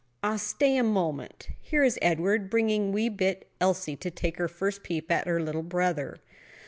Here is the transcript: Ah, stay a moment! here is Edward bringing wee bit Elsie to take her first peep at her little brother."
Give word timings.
Ah, 0.23 0.35
stay 0.35 0.77
a 0.77 0.83
moment! 0.83 1.49
here 1.61 1.83
is 1.83 1.99
Edward 2.01 2.49
bringing 2.49 2.91
wee 2.91 3.07
bit 3.07 3.51
Elsie 3.61 3.95
to 3.97 4.09
take 4.09 4.37
her 4.37 4.47
first 4.47 4.81
peep 4.81 5.11
at 5.11 5.27
her 5.27 5.39
little 5.39 5.61
brother." 5.61 6.17